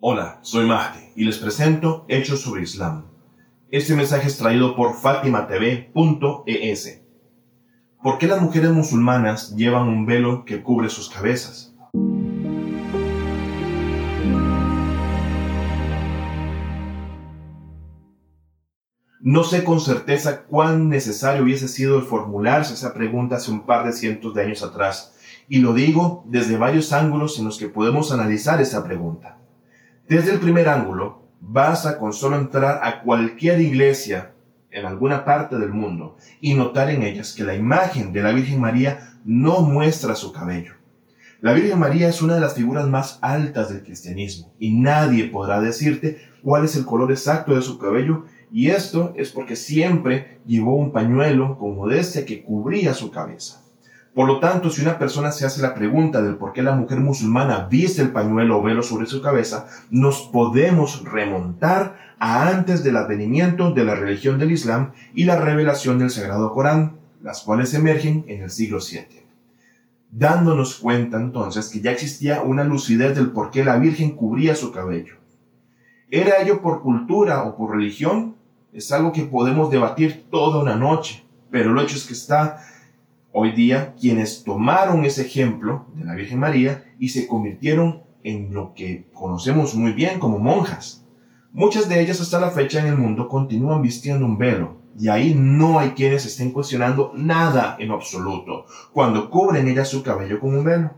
[0.00, 3.06] Hola, soy Mahdi y les presento Hechos sobre Islam.
[3.72, 7.02] Este mensaje es traído por fatimatv.es.
[8.00, 11.74] ¿Por qué las mujeres musulmanas llevan un velo que cubre sus cabezas?
[19.20, 23.92] No sé con certeza cuán necesario hubiese sido formularse esa pregunta hace un par de
[23.92, 25.16] cientos de años atrás,
[25.48, 29.38] y lo digo desde varios ángulos en los que podemos analizar esa pregunta.
[30.08, 34.32] Desde el primer ángulo, basta con solo entrar a cualquier iglesia
[34.70, 38.58] en alguna parte del mundo y notar en ellas que la imagen de la Virgen
[38.58, 40.72] María no muestra su cabello.
[41.42, 45.60] La Virgen María es una de las figuras más altas del cristianismo y nadie podrá
[45.60, 50.76] decirte cuál es el color exacto de su cabello y esto es porque siempre llevó
[50.76, 53.62] un pañuelo con modestia que cubría su cabeza.
[54.18, 56.98] Por lo tanto, si una persona se hace la pregunta del por qué la mujer
[56.98, 62.96] musulmana viste el pañuelo o velo sobre su cabeza, nos podemos remontar a antes del
[62.96, 68.24] advenimiento de la religión del Islam y la revelación del Sagrado Corán, las cuales emergen
[68.26, 69.22] en el siglo VII.
[70.10, 74.72] Dándonos cuenta entonces que ya existía una lucidez del por qué la Virgen cubría su
[74.72, 75.14] cabello.
[76.10, 78.34] ¿Era ello por cultura o por religión?
[78.72, 82.64] Es algo que podemos debatir toda una noche, pero el hecho es que está
[83.40, 88.74] Hoy día, quienes tomaron ese ejemplo de la Virgen María y se convirtieron en lo
[88.74, 91.06] que conocemos muy bien como monjas.
[91.52, 95.36] Muchas de ellas hasta la fecha en el mundo continúan vistiendo un velo, y ahí
[95.38, 100.64] no hay quienes estén cuestionando nada en absoluto cuando cubren ellas su cabello con un
[100.64, 100.94] velo.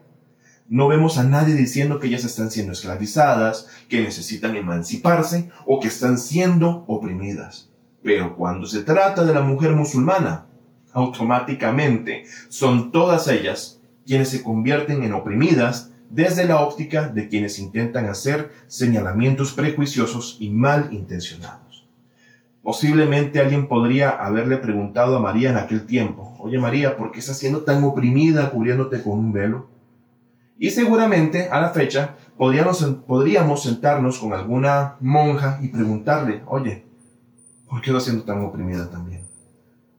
[0.66, 5.88] No vemos a nadie diciendo que ellas están siendo esclavizadas, que necesitan emanciparse o que
[5.88, 7.68] están siendo oprimidas.
[8.02, 10.46] Pero cuando se trata de la mujer musulmana,
[10.92, 18.06] automáticamente son todas ellas quienes se convierten en oprimidas desde la óptica de quienes intentan
[18.06, 21.88] hacer señalamientos prejuiciosos y mal intencionados.
[22.62, 27.38] Posiblemente alguien podría haberle preguntado a María en aquel tiempo, oye María, ¿por qué estás
[27.38, 29.70] siendo tan oprimida cubriéndote con un velo?
[30.58, 36.84] Y seguramente a la fecha podríamos, podríamos sentarnos con alguna monja y preguntarle, oye,
[37.68, 39.29] ¿por qué estás siendo tan oprimida también?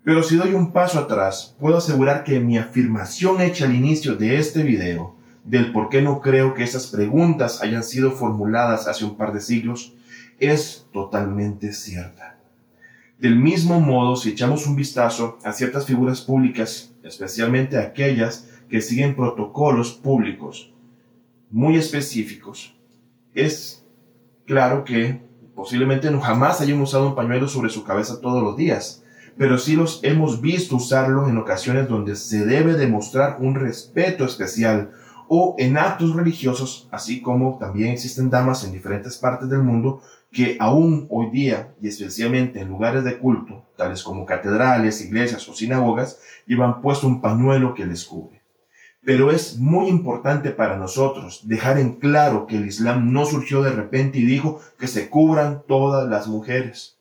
[0.04, 4.40] Pero si doy un paso atrás, puedo asegurar que mi afirmación hecha al inicio de
[4.40, 9.16] este video, del por qué no creo que esas preguntas hayan sido formuladas hace un
[9.16, 9.94] par de siglos,
[10.40, 12.40] es totalmente cierta.
[13.20, 19.16] Del mismo modo, si echamos un vistazo a ciertas figuras públicas, especialmente aquellas que siguen
[19.16, 20.74] protocolos públicos
[21.52, 22.76] muy específicos,
[23.36, 23.86] es
[24.48, 25.22] claro que
[25.54, 29.04] posiblemente no jamás hayan usado un pañuelo sobre su cabeza todos los días
[29.38, 34.92] pero sí los hemos visto usarlo en ocasiones donde se debe demostrar un respeto especial
[35.28, 40.58] o en actos religiosos, así como también existen damas en diferentes partes del mundo que
[40.60, 46.20] aún hoy día, y especialmente en lugares de culto, tales como catedrales, iglesias o sinagogas,
[46.46, 48.42] llevan puesto un pañuelo que les cubre.
[49.04, 53.72] Pero es muy importante para nosotros dejar en claro que el Islam no surgió de
[53.72, 57.01] repente y dijo que se cubran todas las mujeres.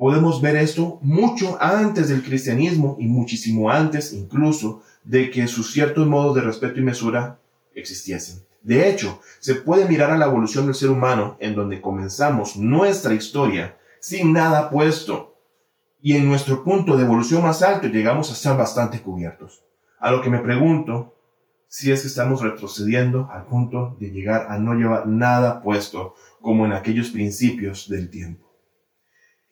[0.00, 6.06] Podemos ver esto mucho antes del cristianismo y muchísimo antes incluso de que sus ciertos
[6.06, 7.38] modos de respeto y mesura
[7.74, 8.40] existiesen.
[8.62, 13.12] De hecho, se puede mirar a la evolución del ser humano en donde comenzamos nuestra
[13.12, 15.36] historia sin nada puesto
[16.00, 19.62] y en nuestro punto de evolución más alto llegamos a estar bastante cubiertos.
[19.98, 21.14] A lo que me pregunto
[21.68, 26.64] si es que estamos retrocediendo al punto de llegar a no llevar nada puesto como
[26.64, 28.49] en aquellos principios del tiempo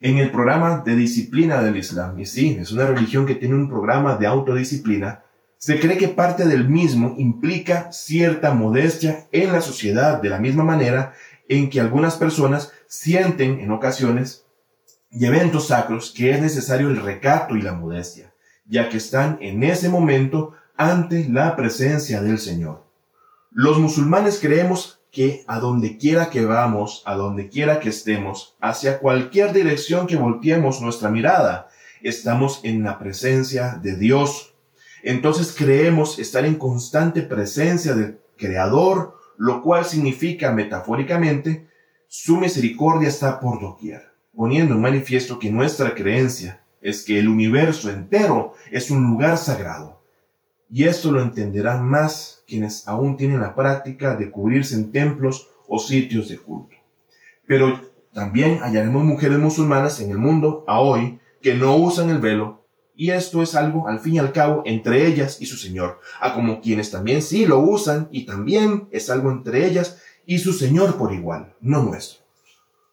[0.01, 2.19] en el programa de disciplina del Islam.
[2.19, 5.23] Y sí, es una religión que tiene un programa de autodisciplina.
[5.57, 10.63] Se cree que parte del mismo implica cierta modestia en la sociedad, de la misma
[10.63, 11.13] manera
[11.49, 14.45] en que algunas personas sienten en ocasiones
[15.11, 18.31] y eventos sacros que es necesario el recato y la modestia,
[18.65, 22.85] ya que están en ese momento ante la presencia del Señor.
[23.51, 28.99] Los musulmanes creemos que a donde quiera que vamos, a donde quiera que estemos, hacia
[28.99, 31.69] cualquier dirección que volteemos nuestra mirada,
[32.01, 34.53] estamos en la presencia de Dios.
[35.03, 41.67] Entonces creemos estar en constante presencia del Creador, lo cual significa metafóricamente,
[42.07, 47.89] su misericordia está por doquier, poniendo en manifiesto que nuestra creencia es que el universo
[47.89, 49.98] entero es un lugar sagrado
[50.71, 55.79] y esto lo entenderán más quienes aún tienen la práctica de cubrirse en templos o
[55.79, 56.75] sitios de culto.
[57.47, 57.79] Pero
[58.13, 63.11] también hallaremos mujeres musulmanas en el mundo a hoy que no usan el velo y
[63.11, 66.59] esto es algo al fin y al cabo entre ellas y su Señor, a como
[66.59, 71.13] quienes también sí lo usan y también es algo entre ellas y su Señor por
[71.13, 72.19] igual, no nuestro.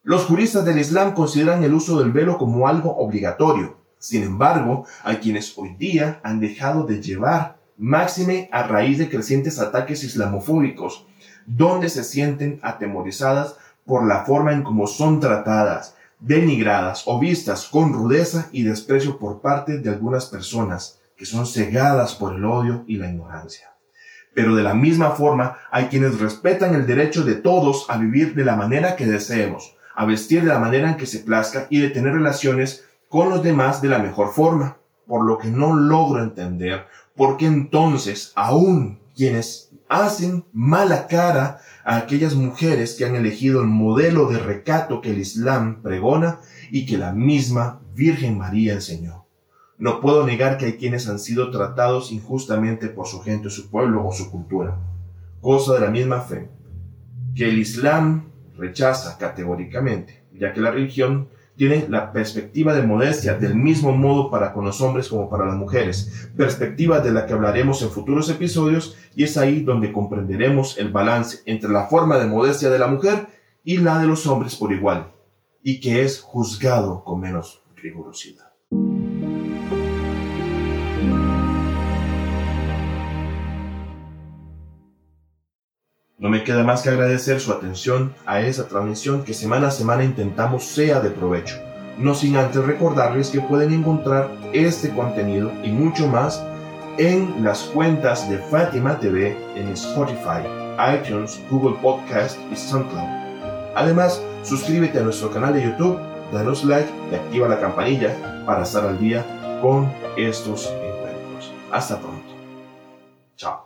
[0.05, 3.79] Los juristas del Islam consideran el uso del velo como algo obligatorio.
[3.99, 9.59] Sin embargo, hay quienes hoy día han dejado de llevar, máxime a raíz de crecientes
[9.59, 11.07] ataques islamofóbicos,
[11.47, 17.93] donde se sienten atemorizadas por la forma en cómo son tratadas, denigradas o vistas con
[17.93, 22.97] rudeza y desprecio por parte de algunas personas que son cegadas por el odio y
[22.97, 23.71] la ignorancia.
[24.35, 28.45] Pero de la misma forma hay quienes respetan el derecho de todos a vivir de
[28.45, 31.89] la manera que deseemos, a vestir de la manera en que se plazca y de
[31.89, 34.77] tener relaciones con los demás de la mejor forma,
[35.07, 36.87] por lo que no logro entender
[37.17, 43.69] por qué entonces aún quienes hacen mala cara a aquellas mujeres que han elegido el
[43.69, 49.27] modelo de recato que el Islam pregona y que la misma Virgen María enseñó.
[49.79, 54.07] No puedo negar que hay quienes han sido tratados injustamente por su gente, su pueblo
[54.07, 54.79] o su cultura,
[55.41, 56.49] cosa de la misma fe,
[57.35, 63.55] que el Islam rechaza categóricamente, ya que la religión tiene la perspectiva de modestia del
[63.55, 67.83] mismo modo para con los hombres como para las mujeres, perspectiva de la que hablaremos
[67.83, 72.71] en futuros episodios y es ahí donde comprenderemos el balance entre la forma de modestia
[72.71, 73.29] de la mujer
[73.65, 75.13] y la de los hombres por igual,
[75.63, 78.56] y que es juzgado con menos rigurosidad.
[86.37, 90.67] Me queda más que agradecer su atención a esa transmisión que semana a semana intentamos
[90.67, 91.57] sea de provecho.
[91.97, 96.45] No sin antes recordarles que pueden encontrar este contenido y mucho más
[96.99, 100.45] en las cuentas de Fátima TV en Spotify,
[100.95, 103.73] iTunes, Google Podcast y SoundCloud.
[103.75, 105.99] Además, suscríbete a nuestro canal de YouTube,
[106.35, 109.25] danos like y activa la campanilla para estar al día
[109.63, 111.51] con estos encuentros.
[111.73, 112.35] Hasta pronto.
[113.37, 113.66] Chao